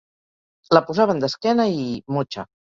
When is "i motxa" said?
1.83-2.49